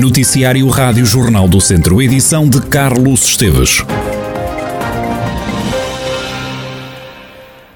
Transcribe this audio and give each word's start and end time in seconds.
Noticiário 0.00 0.66
Rádio 0.68 1.04
Jornal 1.04 1.46
do 1.46 1.60
Centro, 1.60 2.00
edição 2.00 2.48
de 2.48 2.58
Carlos 2.62 3.22
Esteves. 3.22 3.84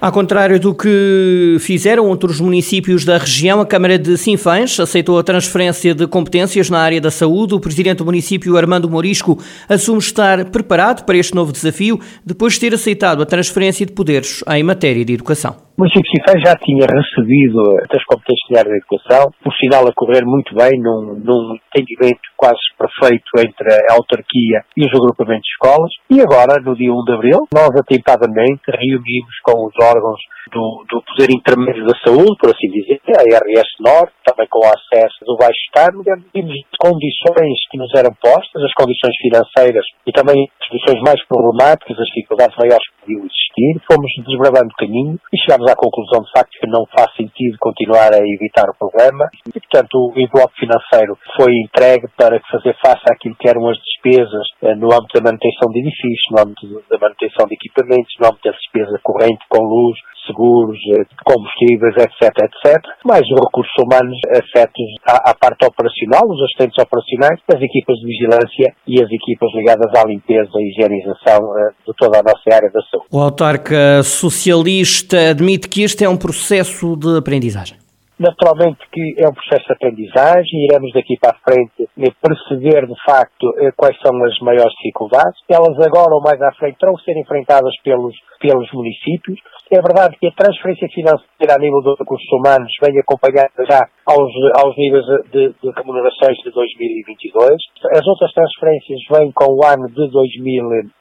Ao 0.00 0.10
contrário 0.10 0.58
do 0.58 0.74
que 0.74 1.58
fizeram 1.60 2.06
outros 2.06 2.40
municípios 2.40 3.04
da 3.04 3.18
região, 3.18 3.60
a 3.60 3.66
Câmara 3.66 3.98
de 3.98 4.16
Sinfãs 4.16 4.80
aceitou 4.80 5.18
a 5.18 5.22
transferência 5.22 5.94
de 5.94 6.06
competências 6.06 6.70
na 6.70 6.78
área 6.78 6.98
da 6.98 7.10
saúde. 7.10 7.52
O 7.52 7.60
presidente 7.60 7.98
do 7.98 8.06
município, 8.06 8.56
Armando 8.56 8.88
Morisco, 8.88 9.38
assume 9.68 9.98
estar 9.98 10.46
preparado 10.46 11.04
para 11.04 11.18
este 11.18 11.34
novo 11.34 11.52
desafio 11.52 12.00
depois 12.24 12.54
de 12.54 12.60
ter 12.60 12.72
aceitado 12.72 13.22
a 13.22 13.26
transferência 13.26 13.84
de 13.84 13.92
poderes 13.92 14.42
em 14.48 14.62
matéria 14.62 15.04
de 15.04 15.12
educação. 15.12 15.63
O 15.76 15.82
município 15.82 16.06
de 16.06 16.44
já 16.46 16.54
tinha 16.54 16.86
recebido 16.86 17.58
as 17.90 18.04
competências 18.04 18.46
da 18.48 18.60
área 18.60 18.70
da 18.70 18.78
educação, 18.78 19.34
por 19.42 19.52
sinal 19.58 19.82
a 19.88 19.92
correr 19.92 20.24
muito 20.24 20.54
bem, 20.54 20.78
num, 20.78 21.18
num 21.18 21.58
entendimento 21.66 22.22
quase 22.36 22.62
perfeito 22.78 23.26
entre 23.42 23.66
a 23.90 23.94
autarquia 23.94 24.62
e 24.76 24.86
os 24.86 24.94
agrupamentos 24.94 25.42
de 25.42 25.50
escolas. 25.50 25.90
E 26.08 26.20
agora, 26.22 26.62
no 26.62 26.76
dia 26.76 26.94
1 26.94 27.04
de 27.04 27.12
abril, 27.14 27.48
nós 27.52 27.74
atempadamente 27.74 28.62
reunimos 28.70 29.34
com 29.42 29.66
os 29.66 29.74
órgãos 29.82 30.22
do, 30.54 30.84
do 30.86 31.02
Poder 31.02 31.34
Intermédio 31.34 31.82
da 31.90 31.98
Saúde, 32.06 32.38
por 32.38 32.54
assim 32.54 32.70
dizer, 32.70 33.02
a 33.10 33.26
RS 33.26 33.70
Norte, 33.80 34.14
também 34.22 34.46
com 34.46 34.62
o 34.62 34.70
acesso 34.70 35.26
do 35.26 35.36
Baixo 35.36 35.58
Estado, 35.66 35.98
vimos 36.30 36.54
condições 36.78 37.58
que 37.66 37.78
nos 37.78 37.90
eram 37.98 38.14
postas, 38.22 38.62
as 38.62 38.72
condições 38.78 39.18
financeiras 39.18 39.84
e 40.06 40.12
também 40.12 40.38
as 40.38 40.68
condições 40.68 41.02
mais 41.02 41.18
problemáticas, 41.26 41.98
as 41.98 42.06
dificuldades 42.14 42.56
maiores 42.62 42.86
podiam 43.04 43.20
existir, 43.20 43.84
fomos 43.86 44.10
desbravando 44.26 44.72
o 44.72 44.76
caminho 44.80 45.20
e 45.32 45.36
chegámos 45.38 45.70
à 45.70 45.76
conclusão 45.76 46.24
de 46.24 46.32
facto 46.32 46.58
que 46.58 46.66
não 46.66 46.86
faz 46.86 47.14
sentido 47.14 47.56
continuar 47.60 48.12
a 48.12 48.24
evitar 48.24 48.68
o 48.68 48.74
problema. 48.74 49.28
E 49.46 49.60
portanto 49.60 49.94
o 49.94 50.12
envelope 50.16 50.54
financeiro 50.58 51.16
foi 51.36 51.52
entregue 51.60 52.08
para 52.16 52.40
fazer 52.50 52.74
face 52.80 53.04
àquilo 53.12 53.36
que 53.36 53.48
eram 53.48 53.68
as 53.68 53.76
despesas 53.78 54.46
eh, 54.62 54.74
no 54.74 54.92
âmbito 54.92 55.20
da 55.20 55.30
manutenção 55.30 55.70
de 55.70 55.80
edifícios, 55.80 56.32
no 56.32 56.40
âmbito 56.40 56.82
da 56.88 56.98
manutenção 56.98 57.46
de 57.46 57.54
equipamentos, 57.54 58.14
no 58.18 58.26
âmbito 58.26 58.48
da 58.48 58.56
despesa 58.56 59.00
corrente 59.02 59.44
com 59.48 59.62
luz, 59.62 59.98
seguros, 60.26 60.78
eh, 60.96 61.04
combustíveis, 61.24 61.94
etc, 61.96 62.32
etc, 62.44 62.82
mais 63.04 63.22
os 63.22 63.40
recursos 63.40 63.72
humanos 63.78 64.18
afetos 64.30 64.84
à, 65.06 65.30
à, 65.30 65.34
parte 65.34 65.64
operacional, 65.64 66.22
os 66.28 66.42
assistentes 66.42 66.78
operacionais, 66.78 67.40
as 67.52 67.60
equipas 67.60 67.96
de 67.98 68.06
vigilância 68.06 68.74
e 68.86 69.02
as 69.02 69.10
equipas 69.10 69.50
ligadas 69.54 69.92
à 69.94 70.06
limpeza 70.06 70.50
e 70.56 70.70
higienização 70.70 71.40
uh, 71.40 71.70
de 71.86 71.92
toda 71.96 72.20
a 72.20 72.22
nossa 72.22 72.54
área 72.54 72.70
da 72.70 72.80
saúde. 72.90 73.08
O 73.10 73.20
autarca 73.20 74.02
socialista 74.02 75.30
admite 75.30 75.68
que 75.68 75.82
este 75.82 76.04
é 76.04 76.08
um 76.08 76.16
processo 76.16 76.96
de 76.96 77.18
aprendizagem. 77.18 77.84
Naturalmente 78.18 78.78
que 78.92 79.16
é 79.18 79.28
um 79.28 79.34
processo 79.34 79.66
de 79.66 79.72
aprendizagem, 79.72 80.66
iremos 80.70 80.92
daqui 80.92 81.18
para 81.20 81.34
a 81.34 81.40
frente 81.42 81.88
perceber 82.22 82.86
de 82.86 82.94
facto 83.04 83.52
eh, 83.58 83.72
quais 83.76 83.96
são 84.00 84.14
as 84.24 84.38
maiores 84.38 84.72
dificuldades. 84.76 85.34
Elas 85.48 85.76
agora 85.84 86.14
ou 86.14 86.22
mais 86.22 86.40
à 86.40 86.52
frente 86.52 86.78
terão 86.78 86.94
que 86.94 87.02
ser 87.02 87.18
enfrentadas 87.18 87.74
pelos, 87.82 88.14
pelos 88.40 88.70
municípios. 88.72 89.40
É 89.72 89.80
verdade 89.80 90.16
que 90.20 90.28
a 90.28 90.36
transferência 90.36 90.86
financeira 90.92 91.56
a 91.56 91.58
nível 91.58 91.80
dos 91.80 91.98
recursos 91.98 92.28
humanos 92.32 92.70
vem 92.84 93.00
acompanhada 93.00 93.48
já 93.64 93.80
aos, 94.04 94.30
aos 94.60 94.76
níveis 94.76 95.04
de, 95.32 95.56
de 95.56 95.68
remunerações 95.74 96.36
de 96.44 96.50
2022. 96.52 97.56
As 97.96 98.06
outras 98.06 98.32
transferências 98.32 99.00
vêm 99.10 99.32
com 99.32 99.56
o 99.56 99.64
ano 99.64 99.88
de 99.88 100.06
2020, 100.12 100.92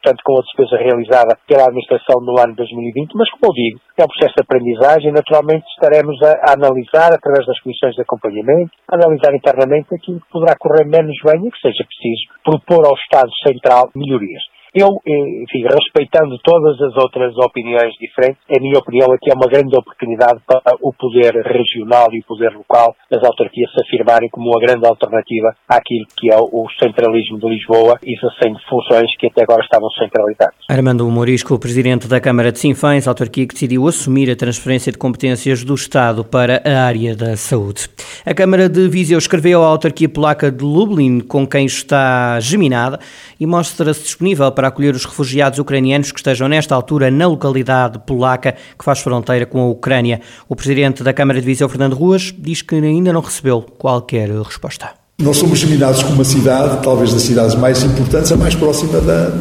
portanto 0.00 0.22
com 0.24 0.40
a 0.40 0.42
despesa 0.42 0.76
realizada 0.80 1.36
pela 1.46 1.68
administração 1.68 2.20
no 2.24 2.40
ano 2.40 2.56
de 2.56 2.64
2020, 2.64 3.12
mas 3.14 3.30
como 3.30 3.52
eu 3.52 3.54
digo, 3.54 3.80
é 3.98 4.04
um 4.04 4.08
processo 4.08 4.34
de 4.34 4.42
aprendizagem, 4.42 5.12
naturalmente 5.12 5.66
estaremos 5.76 6.16
a, 6.22 6.32
a 6.48 6.52
analisar 6.56 7.12
através 7.12 7.44
das 7.44 7.60
comissões 7.60 7.94
de 7.94 8.02
acompanhamento, 8.02 8.72
analisar 8.88 9.36
internamente 9.36 9.94
aquilo 9.94 10.20
que 10.20 10.32
poderá 10.32 10.56
correr 10.56 10.88
menos 10.88 11.16
bem 11.22 11.44
e 11.44 11.50
que 11.52 11.60
seja 11.60 11.84
preciso 11.84 12.24
propor 12.42 12.88
ao 12.88 12.96
Estado 12.96 13.30
Central 13.44 13.90
melhorias. 13.94 14.42
Eu, 14.78 14.94
eh, 15.04 15.42
enfim, 15.42 15.66
respeitando 15.66 16.38
todas 16.38 16.80
as 16.80 16.94
outras 17.02 17.36
opiniões 17.36 17.92
diferentes, 18.00 18.40
a 18.48 18.60
minha 18.60 18.78
opinião 18.78 19.10
aqui 19.10 19.28
é 19.28 19.34
uma 19.34 19.48
grande 19.48 19.76
oportunidade 19.76 20.38
para 20.46 20.76
o 20.80 20.92
poder 20.92 21.34
regional 21.42 22.06
e 22.12 22.20
o 22.20 22.24
poder 22.24 22.52
local 22.52 22.94
das 23.10 23.24
autarquias 23.24 23.72
se 23.72 23.82
afirmarem 23.82 24.28
como 24.30 24.50
uma 24.50 24.60
grande 24.60 24.86
alternativa 24.86 25.52
àquilo 25.68 26.06
que 26.16 26.32
é 26.32 26.36
o 26.38 26.64
centralismo 26.78 27.40
de 27.40 27.48
Lisboa, 27.48 27.98
exercendo 28.04 28.56
funções 28.70 29.10
que 29.18 29.26
até 29.26 29.42
agora 29.42 29.64
estavam 29.64 29.90
centralizadas. 29.98 30.54
Armando 30.68 31.10
Morisco, 31.10 31.58
presidente 31.58 32.06
da 32.06 32.20
Câmara 32.20 32.52
de 32.52 32.60
Sinfãs, 32.60 33.08
autarquia 33.08 33.48
que 33.48 33.54
decidiu 33.54 33.88
assumir 33.88 34.30
a 34.30 34.36
transferência 34.36 34.92
de 34.92 34.98
competências 34.98 35.64
do 35.64 35.74
Estado 35.74 36.24
para 36.24 36.62
a 36.64 36.84
área 36.86 37.16
da 37.16 37.36
saúde. 37.36 37.88
A 38.24 38.32
Câmara 38.32 38.68
de 38.68 38.86
Viseu 38.86 39.18
escreveu 39.18 39.64
à 39.64 39.66
autarquia 39.66 40.08
polaca 40.08 40.52
de 40.52 40.62
Lublin, 40.62 41.18
com 41.18 41.44
quem 41.44 41.66
está 41.66 42.38
geminada, 42.38 43.00
e 43.40 43.44
mostra-se 43.44 44.04
disponível 44.04 44.52
para 44.52 44.67
acolher 44.68 44.94
os 44.94 45.04
refugiados 45.04 45.58
ucranianos 45.58 46.12
que 46.12 46.18
estejam 46.18 46.48
nesta 46.48 46.74
altura 46.74 47.10
na 47.10 47.26
localidade 47.26 47.98
polaca 48.06 48.52
que 48.78 48.84
faz 48.84 49.00
fronteira 49.00 49.46
com 49.46 49.60
a 49.60 49.66
Ucrânia. 49.66 50.20
O 50.48 50.54
presidente 50.54 51.02
da 51.02 51.12
Câmara 51.12 51.40
de 51.40 51.46
Viseu, 51.46 51.68
Fernando 51.68 51.94
Ruas, 51.94 52.34
diz 52.36 52.62
que 52.62 52.74
ainda 52.74 53.12
não 53.12 53.20
recebeu 53.20 53.62
qualquer 53.62 54.30
resposta. 54.30 54.90
Nós 55.20 55.36
somos 55.36 55.58
geminados 55.58 56.02
com 56.02 56.12
uma 56.12 56.24
cidade, 56.24 56.82
talvez 56.82 57.12
das 57.12 57.22
cidades 57.22 57.56
mais 57.56 57.82
importantes, 57.82 58.30
a 58.30 58.36
mais 58.36 58.54
próxima 58.54 59.00
da, 59.00 59.32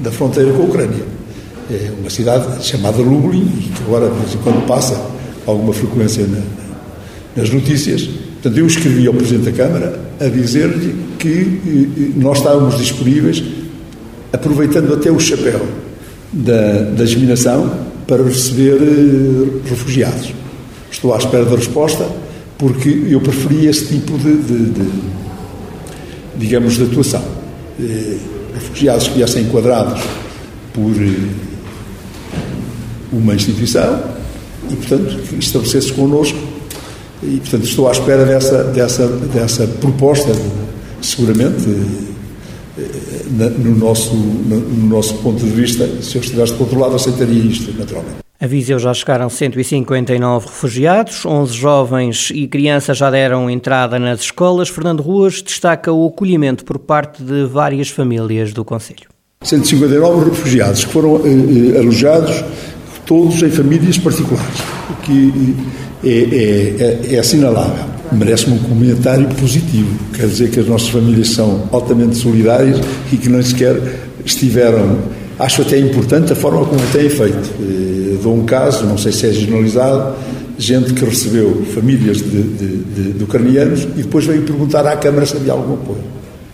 da 0.00 0.10
fronteira 0.10 0.52
com 0.52 0.62
a 0.62 0.66
Ucrânia. 0.66 1.02
É 1.70 1.90
uma 1.98 2.10
cidade 2.10 2.62
chamada 2.62 2.98
Lublin, 2.98 3.46
que 3.74 3.82
agora 3.84 4.10
de 4.10 4.18
vez 4.18 4.34
em 4.34 4.38
quando 4.38 4.66
passa 4.66 5.00
alguma 5.46 5.72
frequência 5.72 6.26
na, 6.26 6.42
nas 7.34 7.48
notícias. 7.48 8.02
Portanto, 8.02 8.58
eu 8.58 8.66
escrevi 8.66 9.06
ao 9.06 9.14
Presidente 9.14 9.50
da 9.50 9.52
Câmara 9.52 9.98
a 10.20 10.26
dizer-lhe 10.26 10.94
que 11.18 11.28
eh, 11.66 12.12
nós 12.16 12.36
estávamos 12.36 12.76
disponíveis 12.76 13.42
aproveitando 14.34 14.92
até 14.92 15.10
o 15.10 15.20
chapéu 15.20 15.64
da, 16.32 16.82
da 16.96 17.06
geminação 17.06 17.72
para 18.06 18.22
receber 18.22 18.74
uh, 18.74 19.62
refugiados. 19.64 20.32
Estou 20.90 21.14
à 21.14 21.18
espera 21.18 21.44
da 21.44 21.56
resposta 21.56 22.06
porque 22.58 23.06
eu 23.08 23.20
preferia 23.20 23.70
esse 23.70 23.86
tipo 23.86 24.18
de, 24.18 24.36
de, 24.36 24.70
de 24.70 24.90
digamos, 26.36 26.74
de 26.74 26.84
atuação. 26.84 27.22
Uh, 27.78 28.18
refugiados 28.54 29.08
que 29.08 29.14
viessem 29.14 29.44
enquadrados 29.44 30.02
por 30.72 30.90
uh, 30.90 31.30
uma 33.12 33.34
instituição 33.34 34.02
e, 34.70 34.76
portanto, 34.76 35.16
que 35.28 35.36
estabelecesse 35.36 35.92
connosco 35.92 36.38
e, 37.22 37.36
portanto, 37.38 37.64
estou 37.64 37.88
à 37.88 37.92
espera 37.92 38.24
dessa, 38.24 38.64
dessa, 38.64 39.06
dessa 39.06 39.66
proposta, 39.66 40.32
seguramente 41.00 42.13
no 43.30 43.76
nosso, 43.76 44.14
no 44.14 44.88
nosso 44.88 45.14
ponto 45.14 45.42
de 45.42 45.50
vista, 45.50 45.86
se 46.02 46.16
eu 46.16 46.22
estivesse 46.22 46.54
do 46.54 46.60
outro 46.60 46.78
lado, 46.78 46.94
aceitaria 46.94 47.42
isto, 47.42 47.72
naturalmente. 47.78 48.24
A 48.40 48.46
Viseu 48.46 48.78
já 48.78 48.92
chegaram 48.92 49.30
159 49.30 50.46
refugiados, 50.46 51.24
11 51.24 51.54
jovens 51.54 52.30
e 52.34 52.46
crianças 52.46 52.98
já 52.98 53.10
deram 53.10 53.48
entrada 53.48 53.98
nas 53.98 54.20
escolas. 54.20 54.68
Fernando 54.68 55.02
Ruas 55.02 55.40
destaca 55.40 55.92
o 55.92 56.06
acolhimento 56.06 56.64
por 56.64 56.78
parte 56.78 57.22
de 57.22 57.46
várias 57.46 57.88
famílias 57.88 58.52
do 58.52 58.64
Conselho. 58.64 59.08
159 59.42 60.30
refugiados 60.30 60.84
que 60.84 60.92
foram 60.92 61.16
eh, 61.24 61.74
eh, 61.74 61.78
alojados 61.78 62.44
todos 63.06 63.42
em 63.42 63.50
famílias 63.50 63.98
particulares, 63.98 64.60
o 64.90 64.94
que 65.02 65.54
é, 66.04 67.08
é, 67.10 67.14
é, 67.14 67.18
assinalável 67.18 67.94
merece-me 68.12 68.56
um 68.56 68.58
comentário 68.58 69.26
positivo. 69.28 69.88
Quer 70.14 70.26
dizer 70.26 70.50
que 70.50 70.60
as 70.60 70.66
nossas 70.66 70.88
famílias 70.88 71.30
são 71.30 71.68
altamente 71.72 72.16
solidárias 72.16 72.78
e 73.12 73.16
que 73.16 73.28
não 73.28 73.42
sequer 73.42 73.76
estiveram. 74.24 74.98
Acho 75.38 75.62
até 75.62 75.78
importante 75.78 76.32
a 76.32 76.36
forma 76.36 76.64
como 76.64 76.80
têm 76.92 77.08
feito. 77.08 77.50
Eh, 77.60 78.18
dou 78.22 78.36
um 78.36 78.44
caso, 78.44 78.84
não 78.84 78.96
sei 78.96 79.10
se 79.10 79.26
é 79.26 79.32
generalizado, 79.32 80.14
gente 80.56 80.94
que 80.94 81.04
recebeu 81.04 81.64
famílias 81.74 82.18
de, 82.18 82.42
de, 82.42 82.76
de, 82.76 83.12
de 83.14 83.24
ucranianos 83.24 83.82
e 83.82 84.02
depois 84.02 84.24
veio 84.24 84.42
perguntar 84.42 84.86
à 84.86 84.96
Câmara 84.96 85.26
se 85.26 85.36
havia 85.36 85.52
algum 85.52 85.74
apoio. 85.74 86.04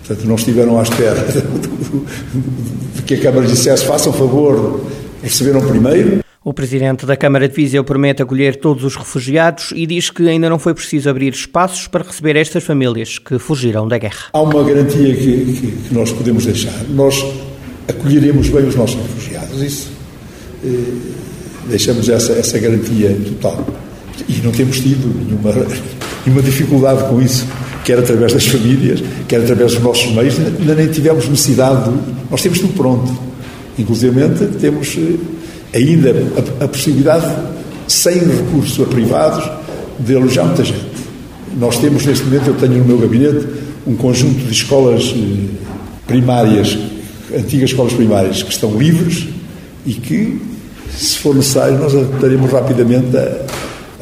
Portanto, 0.07 0.27
não 0.27 0.37
estiveram 0.37 0.79
à 0.79 0.83
espera 0.83 1.27
de 2.97 3.03
que 3.03 3.15
a 3.15 3.21
Câmara 3.21 3.47
dissesse 3.47 3.85
façam 3.85 4.13
favor, 4.13 4.81
receberam 5.23 5.61
primeiro 5.61 6.21
o 6.43 6.55
presidente 6.55 7.05
da 7.05 7.17
Câmara 7.17 7.47
de 7.47 7.55
Viseu 7.55 7.85
promete 7.85 8.23
acolher 8.23 8.57
todos 8.57 8.83
os 8.83 8.97
refugiados 8.97 9.73
e 9.77 9.87
diz 9.87 10.09
que 10.09 10.27
ainda 10.27 10.49
não 10.49 10.59
foi 10.59 10.73
preciso 10.73 11.11
abrir 11.11 11.33
espaços 11.35 11.87
para 11.87 12.03
receber 12.03 12.35
estas 12.35 12.65
famílias 12.65 13.19
que 13.19 13.39
fugiram 13.39 13.87
da 13.87 13.99
guerra. 13.99 14.29
Há 14.33 14.41
uma 14.41 14.65
garantia 14.65 15.15
que, 15.15 15.45
que, 15.45 15.89
que 15.89 15.95
nós 15.95 16.11
podemos 16.13 16.47
deixar. 16.47 16.73
Nós 16.89 17.23
acolheremos 17.87 18.49
bem 18.49 18.67
os 18.67 18.75
nossos 18.75 18.97
refugiados. 18.97 19.61
Isso. 19.61 19.91
Eh, 20.65 20.69
deixamos 21.69 22.09
essa, 22.09 22.33
essa 22.33 22.59
garantia 22.59 23.15
total. 23.23 23.67
E 24.27 24.41
não 24.43 24.51
temos 24.51 24.81
tido 24.81 25.15
nenhuma, 25.23 25.53
nenhuma 26.25 26.43
dificuldade 26.43 27.07
com 27.07 27.21
isso, 27.21 27.47
quer 27.85 27.99
através 27.99 28.33
das 28.33 28.47
famílias, 28.47 29.03
quer 29.29 29.43
através 29.43 29.75
dos 29.75 29.83
nossos 29.83 30.11
meios. 30.13 30.39
Ainda 30.39 30.75
nem 30.75 30.89
tivemos 30.89 31.29
necessidade. 31.29 31.91
De, 31.91 31.99
nós 32.31 32.41
temos 32.41 32.61
tudo 32.61 32.73
pronto. 32.73 33.13
Inclusive, 33.79 34.15
temos 34.59 34.97
eh, 34.97 35.40
ainda 35.75 36.15
a, 36.61 36.65
a 36.65 36.69
possibilidade, 36.69 37.27
sem 37.87 38.19
recurso 38.19 38.83
a 38.83 38.87
privados, 38.87 39.51
de 39.99 40.17
alojar 40.17 40.47
muita 40.47 40.65
gente. 40.65 40.91
Nós 41.59 41.79
temos 41.79 42.07
neste 42.07 42.25
momento, 42.25 42.49
eu 42.49 42.55
tenho 42.55 42.79
no 42.79 42.85
meu 42.85 42.99
gabinete, 42.99 43.47
um 43.87 43.97
conjunto 43.97 44.39
de 44.45 44.53
escolas 44.53 45.15
eh, 45.17 45.47
primárias, 46.07 46.79
antigas 47.35 47.71
escolas 47.71 47.93
primárias, 47.93 48.43
que 48.43 48.53
estão 48.53 48.79
livres 48.79 49.27
e 49.85 49.95
que, 49.95 50.41
se 50.97 51.19
for 51.19 51.35
necessário, 51.35 51.79
nós 51.79 51.95
adaptaremos 51.95 52.51
rapidamente 52.51 53.17
a, 53.17 53.47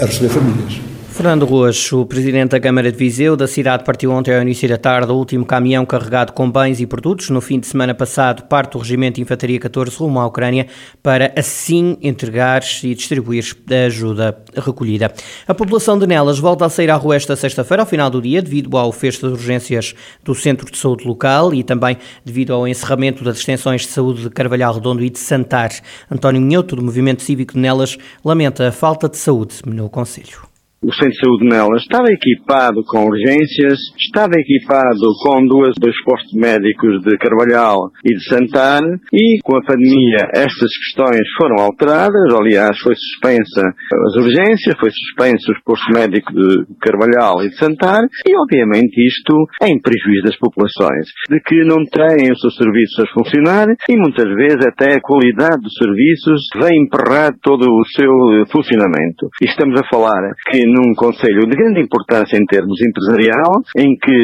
a 0.00 0.06
receber 0.06 0.28
famílias. 0.28 0.87
Fernando 1.18 1.46
Ruas, 1.46 1.92
o 1.92 2.06
presidente 2.06 2.50
da 2.50 2.60
Câmara 2.60 2.92
de 2.92 2.96
Viseu 2.96 3.36
da 3.36 3.48
cidade, 3.48 3.82
partiu 3.82 4.12
ontem 4.12 4.32
ao 4.32 4.40
início 4.40 4.68
da 4.68 4.78
tarde 4.78 5.10
o 5.10 5.16
último 5.16 5.44
caminhão 5.44 5.84
carregado 5.84 6.32
com 6.32 6.48
bens 6.48 6.80
e 6.80 6.86
produtos. 6.86 7.28
No 7.28 7.40
fim 7.40 7.58
de 7.58 7.66
semana 7.66 7.92
passado, 7.92 8.44
parte 8.44 8.74
do 8.74 8.78
Regimento 8.78 9.16
de 9.16 9.22
Infantaria 9.22 9.58
14 9.58 9.96
rumo 9.96 10.20
à 10.20 10.26
Ucrânia 10.26 10.68
para 11.02 11.32
assim 11.36 11.98
entregar 12.00 12.62
e 12.84 12.94
distribuir 12.94 13.44
a 13.68 13.86
ajuda 13.86 14.40
recolhida. 14.54 15.12
A 15.48 15.52
população 15.52 15.98
de 15.98 16.06
Nelas 16.06 16.38
volta 16.38 16.66
a 16.66 16.68
sair 16.68 16.88
à 16.88 16.94
rua 16.94 17.16
esta 17.16 17.34
sexta-feira, 17.34 17.82
ao 17.82 17.86
final 17.88 18.08
do 18.08 18.22
dia, 18.22 18.40
devido 18.40 18.76
ao 18.76 18.92
fecho 18.92 19.26
de 19.26 19.32
urgências 19.32 19.96
do 20.22 20.36
Centro 20.36 20.70
de 20.70 20.78
Saúde 20.78 21.04
local 21.04 21.52
e 21.52 21.64
também 21.64 21.98
devido 22.24 22.54
ao 22.54 22.68
encerramento 22.68 23.24
das 23.24 23.38
extensões 23.38 23.80
de 23.80 23.88
saúde 23.88 24.22
de 24.22 24.30
Carvalhal 24.30 24.72
Redondo 24.72 25.02
e 25.02 25.10
de 25.10 25.18
Santar. 25.18 25.72
António 26.08 26.40
Minhoto, 26.40 26.76
do 26.76 26.82
Movimento 26.82 27.24
Cívico 27.24 27.54
de 27.54 27.58
Nelas, 27.58 27.98
lamenta 28.24 28.68
a 28.68 28.70
falta 28.70 29.08
de 29.08 29.16
saúde 29.16 29.56
no 29.66 29.90
Conselho. 29.90 30.47
O 30.80 30.94
centro 30.94 31.10
de 31.10 31.18
saúde 31.18 31.48
nelas 31.48 31.82
estava 31.82 32.06
equipado 32.06 32.84
com 32.86 33.10
urgências, 33.10 33.80
estava 33.98 34.30
equipado 34.38 35.10
com 35.24 35.44
duas, 35.44 35.74
dois 35.74 35.96
postos 36.04 36.32
médicos 36.38 37.02
de 37.02 37.18
Carvalhal 37.18 37.90
e 38.06 38.14
de 38.14 38.22
Santar 38.22 38.82
e 39.12 39.42
com 39.42 39.58
a 39.58 39.64
pandemia 39.66 40.30
estas 40.32 40.70
questões 40.70 41.26
foram 41.36 41.64
alteradas, 41.66 42.30
aliás 42.30 42.78
foi 42.78 42.94
suspensa 42.94 43.74
as 44.06 44.22
urgências, 44.22 44.78
foi 44.78 44.90
suspenso 44.94 45.50
os 45.50 45.58
postos 45.64 45.90
médicos 45.92 46.30
de 46.30 46.62
Carvalhal 46.78 47.42
e 47.42 47.48
de 47.50 47.58
Santar 47.58 48.06
e 48.22 48.38
obviamente 48.38 49.02
isto 49.02 49.34
é 49.60 49.66
em 49.66 49.82
prejuízo 49.82 50.30
das 50.30 50.38
populações, 50.38 51.10
de 51.28 51.40
que 51.42 51.58
não 51.66 51.82
têm 51.90 52.30
os 52.30 52.38
seus 52.38 52.54
serviços 52.54 53.02
a 53.02 53.12
funcionar 53.18 53.66
e 53.66 53.96
muitas 53.98 54.30
vezes 54.30 54.62
até 54.62 54.94
a 54.94 55.02
qualidade 55.02 55.58
dos 55.58 55.74
serviços 55.74 56.38
vem 56.62 56.86
emperrar 56.86 57.34
todo 57.42 57.66
o 57.66 57.84
seu 57.96 58.46
funcionamento. 58.46 59.26
E 59.42 59.46
estamos 59.46 59.74
a 59.74 59.88
falar 59.90 60.22
que 60.46 60.67
num 60.68 60.94
conselho 60.94 61.48
de 61.48 61.56
grande 61.56 61.80
importância 61.80 62.36
em 62.36 62.44
termos 62.44 62.78
empresarial, 62.80 63.62
em 63.76 63.96
que 63.96 64.16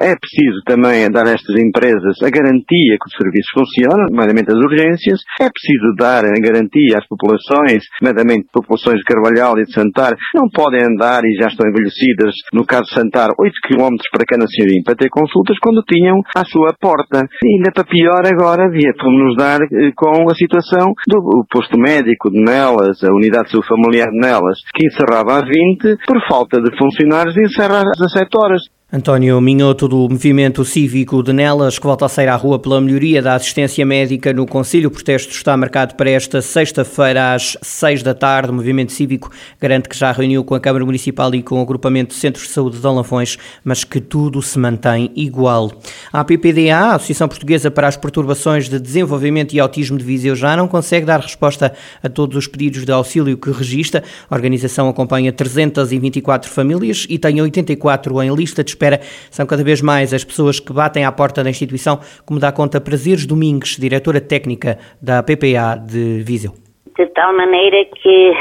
é 0.00 0.14
preciso 0.14 0.62
também 0.64 1.10
dar 1.10 1.26
a 1.26 1.32
estas 1.32 1.56
empresas 1.58 2.16
a 2.22 2.30
garantia 2.30 2.96
que 2.98 3.08
os 3.08 3.16
serviços 3.16 3.50
funcionam, 3.52 4.06
nomeadamente 4.10 4.50
as 4.50 4.58
urgências, 4.58 5.20
é 5.40 5.48
preciso 5.50 5.94
dar 5.98 6.24
a 6.24 6.40
garantia 6.40 6.98
às 6.98 7.06
populações, 7.06 7.84
nomeadamente 8.00 8.46
populações 8.52 8.98
de 8.98 9.04
Carvalhal 9.04 9.58
e 9.58 9.64
de 9.64 9.72
Santar, 9.72 10.14
não 10.34 10.48
podem 10.48 10.84
andar 10.84 11.22
e 11.24 11.36
já 11.40 11.48
estão 11.48 11.68
envelhecidas, 11.68 12.34
no 12.52 12.64
caso 12.64 12.84
de 12.84 12.94
Santar, 12.94 13.30
8 13.38 13.52
km 13.68 13.96
para 14.12 14.26
Cana 14.26 14.46
Senhorim 14.46 14.82
para 14.84 14.96
ter 14.96 15.08
consultas 15.10 15.58
quando 15.60 15.82
tinham 15.82 16.16
à 16.34 16.44
sua 16.44 16.74
porta. 16.80 17.26
E 17.44 17.56
ainda 17.56 17.72
para 17.72 17.84
pior 17.84 18.22
agora, 18.24 18.66
havia 18.66 18.92
como 18.98 19.18
nos 19.24 19.36
dar 19.36 19.60
eh, 19.62 19.92
com 19.96 20.30
a 20.30 20.34
situação 20.34 20.92
do 21.06 21.44
posto 21.50 21.78
médico 21.78 22.30
de 22.30 22.40
Nelas, 22.40 23.02
a 23.02 23.12
unidade 23.12 23.46
de 23.46 23.52
saúde 23.52 23.68
familiar 23.68 24.10
de 24.10 24.18
Nelas, 24.18 24.58
que 24.74 24.86
encerrava 24.86 25.40
às 25.40 25.46
20 25.48 25.87
por 26.06 26.20
falta 26.28 26.60
de 26.60 26.76
funcionários, 26.76 27.36
encerra 27.36 27.78
às 27.78 27.98
17 27.98 28.28
horas. 28.36 28.62
António 28.90 29.38
Minhoto, 29.38 29.86
do 29.86 30.08
Movimento 30.08 30.64
Cívico 30.64 31.22
de 31.22 31.30
Nelas, 31.30 31.78
que 31.78 31.84
volta 31.84 32.06
a 32.06 32.08
sair 32.08 32.28
à 32.28 32.36
rua 32.36 32.58
pela 32.58 32.80
melhoria 32.80 33.20
da 33.20 33.34
assistência 33.34 33.84
médica 33.84 34.32
no 34.32 34.46
Conselho. 34.46 34.88
O 34.88 34.90
protesto 34.90 35.30
está 35.30 35.54
marcado 35.58 35.94
para 35.94 36.08
esta 36.08 36.40
sexta-feira 36.40 37.34
às 37.34 37.58
seis 37.60 38.02
da 38.02 38.14
tarde. 38.14 38.50
O 38.50 38.54
Movimento 38.54 38.92
Cívico 38.92 39.30
garante 39.60 39.90
que 39.90 39.94
já 39.94 40.10
reuniu 40.10 40.42
com 40.42 40.54
a 40.54 40.60
Câmara 40.60 40.86
Municipal 40.86 41.34
e 41.34 41.42
com 41.42 41.56
o 41.56 41.60
Agrupamento 41.60 42.14
de 42.14 42.18
Centros 42.18 42.46
de 42.46 42.54
Saúde 42.54 42.78
de 42.78 42.86
Alafões, 42.86 43.36
mas 43.62 43.84
que 43.84 44.00
tudo 44.00 44.40
se 44.40 44.58
mantém 44.58 45.12
igual. 45.14 45.70
A 46.10 46.20
APPDA, 46.20 46.74
a 46.74 46.94
Associação 46.94 47.28
Portuguesa 47.28 47.70
para 47.70 47.88
as 47.88 47.96
Perturbações 47.98 48.70
de 48.70 48.80
Desenvolvimento 48.80 49.52
e 49.52 49.60
Autismo 49.60 49.98
de 49.98 50.04
Viseu, 50.04 50.34
já 50.34 50.56
não 50.56 50.66
consegue 50.66 51.04
dar 51.04 51.20
resposta 51.20 51.74
a 52.02 52.08
todos 52.08 52.38
os 52.38 52.46
pedidos 52.46 52.86
de 52.86 52.92
auxílio 52.92 53.36
que 53.36 53.50
registra. 53.50 54.02
A 54.30 54.34
organização 54.34 54.88
acompanha 54.88 55.30
324 55.30 56.50
famílias 56.50 57.06
e 57.06 57.18
tem 57.18 57.38
84 57.42 58.22
em 58.22 58.34
lista 58.34 58.64
de 58.64 58.77
espera. 58.78 58.98
São 59.30 59.46
cada 59.46 59.64
vez 59.64 59.82
mais 59.82 60.14
as 60.14 60.24
pessoas 60.24 60.60
que 60.60 60.72
batem 60.72 61.04
à 61.04 61.10
porta 61.10 61.42
da 61.42 61.50
instituição, 61.50 61.98
como 62.26 62.38
dá 62.38 62.52
conta 62.52 62.80
Prazeres 62.80 63.26
Domingues, 63.26 63.76
diretora 63.76 64.20
técnica 64.20 64.78
da 65.02 65.22
PPA 65.22 65.74
de 65.74 66.22
Viseu. 66.22 66.52
De 66.96 67.06
tal 67.14 67.34
maneira 67.36 67.84
que 67.94 68.32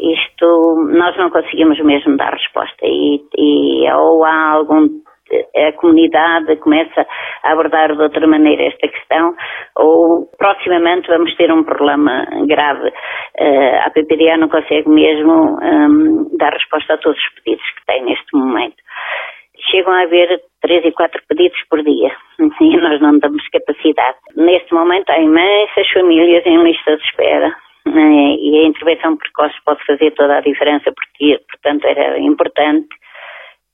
isto 0.00 0.88
nós 0.92 1.16
não 1.16 1.30
conseguimos 1.30 1.78
mesmo 1.84 2.16
dar 2.16 2.32
resposta 2.32 2.84
e, 2.84 3.20
e 3.36 3.92
ou 3.92 4.24
há 4.24 4.50
algum 4.52 4.88
a 5.56 5.72
comunidade 5.72 6.56
começa 6.56 7.06
a 7.42 7.52
abordar 7.52 7.94
de 7.94 8.02
outra 8.02 8.26
maneira 8.26 8.64
esta 8.64 8.86
questão 8.86 9.34
ou 9.76 10.28
proximamente 10.36 11.08
vamos 11.08 11.34
ter 11.36 11.50
um 11.50 11.64
problema 11.64 12.26
grave. 12.46 12.88
Uh, 12.88 13.86
a 13.86 13.90
PPDA 13.90 14.36
não 14.36 14.50
consegue 14.50 14.88
mesmo 14.90 15.58
um, 15.62 16.36
dar 16.36 16.52
resposta 16.52 16.94
a 16.94 16.98
todos 16.98 17.18
os 17.18 17.34
pedidos 17.36 17.64
que 17.70 17.86
tem 17.86 18.04
neste 18.04 18.36
momento 18.36 18.76
chegam 19.72 19.92
a 19.92 20.02
haver 20.02 20.40
três 20.60 20.84
e 20.84 20.92
quatro 20.92 21.20
pedidos 21.28 21.58
por 21.68 21.82
dia 21.82 22.14
e 22.60 22.76
nós 22.76 23.00
não 23.00 23.18
damos 23.18 23.42
capacidade. 23.48 24.18
Neste 24.36 24.72
momento 24.72 25.10
há 25.10 25.18
imensas 25.18 25.88
famílias 25.92 26.46
em 26.46 26.62
lista 26.62 26.96
de 26.96 27.02
espera 27.02 27.56
e 27.84 28.58
a 28.58 28.68
intervenção 28.68 29.16
precoce 29.16 29.54
pode 29.64 29.84
fazer 29.84 30.12
toda 30.12 30.38
a 30.38 30.40
diferença 30.40 30.92
porque, 30.92 31.40
portanto, 31.50 31.84
era 31.84 32.18
importante 32.18 32.88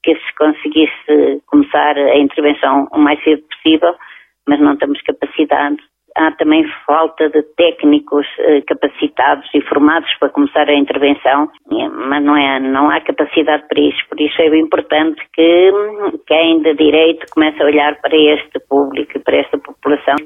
que 0.02 0.14
se 0.14 0.34
conseguisse 0.38 1.42
começar 1.46 1.98
a 1.98 2.16
intervenção 2.16 2.88
o 2.92 2.98
mais 2.98 3.22
cedo 3.22 3.42
possível, 3.42 3.94
mas 4.48 4.60
não 4.60 4.76
temos 4.76 5.02
capacidade 5.02 5.76
há 6.18 6.32
também 6.32 6.64
falta 6.86 7.28
de 7.30 7.42
técnicos 7.56 8.26
eh, 8.40 8.60
capacitados 8.62 9.48
e 9.54 9.60
formados 9.62 10.10
para 10.18 10.28
começar 10.28 10.68
a 10.68 10.74
intervenção, 10.74 11.48
mas 11.70 12.22
não, 12.22 12.36
é, 12.36 12.58
não 12.60 12.90
há 12.90 13.00
capacidade 13.00 13.66
para 13.68 13.80
isso. 13.80 13.98
Por 14.08 14.20
isso 14.20 14.40
é 14.42 14.58
importante 14.58 15.20
que 15.32 15.72
quem 16.26 16.60
de 16.60 16.74
direito 16.74 17.26
comece 17.30 17.62
a 17.62 17.66
olhar 17.66 18.00
para 18.00 18.16
este 18.16 18.58
público 18.68 19.12
e 19.16 19.20
para 19.20 19.36
esta 19.36 19.58
população. 19.58 20.16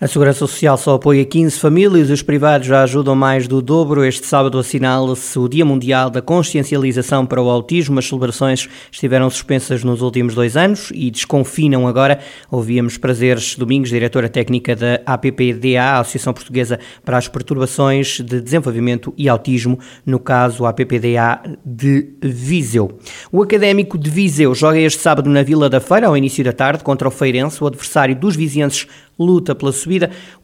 A 0.00 0.08
Segurança 0.08 0.38
Social 0.38 0.78
só 0.78 0.94
apoia 0.94 1.26
15 1.26 1.58
famílias, 1.58 2.08
os 2.08 2.22
privados 2.22 2.66
já 2.66 2.82
ajudam 2.82 3.14
mais 3.14 3.46
do 3.46 3.60
dobro. 3.60 4.02
Este 4.02 4.26
sábado 4.26 4.58
assinala-se 4.58 5.38
o 5.38 5.46
Dia 5.46 5.62
Mundial 5.62 6.08
da 6.08 6.22
Consciencialização 6.22 7.26
para 7.26 7.42
o 7.42 7.50
Autismo. 7.50 7.98
As 7.98 8.08
celebrações 8.08 8.66
estiveram 8.90 9.28
suspensas 9.28 9.84
nos 9.84 10.00
últimos 10.00 10.34
dois 10.34 10.56
anos 10.56 10.90
e 10.94 11.10
desconfinam 11.10 11.86
agora. 11.86 12.18
Ouvíamos 12.50 12.96
Prazeres 12.96 13.56
Domingos, 13.56 13.90
diretora 13.90 14.30
técnica 14.30 14.74
da 14.74 15.02
APPDA, 15.04 15.98
Associação 15.98 16.32
Portuguesa 16.32 16.80
para 17.04 17.18
as 17.18 17.28
Perturbações 17.28 18.20
de 18.20 18.40
Desenvolvimento 18.40 19.12
e 19.18 19.28
Autismo, 19.28 19.78
no 20.06 20.18
caso 20.18 20.64
a 20.64 20.70
APPDA 20.70 21.42
de 21.62 22.08
Viseu. 22.22 22.98
O 23.30 23.42
Académico 23.42 23.98
de 23.98 24.08
Viseu 24.08 24.54
joga 24.54 24.78
este 24.78 25.02
sábado 25.02 25.28
na 25.28 25.42
Vila 25.42 25.68
da 25.68 25.78
Feira, 25.78 26.06
ao 26.06 26.16
início 26.16 26.42
da 26.42 26.54
tarde, 26.54 26.82
contra 26.82 27.06
o 27.06 27.10
Feirense, 27.10 27.62
o 27.62 27.66
adversário 27.66 28.16
dos 28.16 28.34
vizienses 28.34 28.86
luta 29.20 29.54
pela 29.54 29.70
subida, 29.70 29.89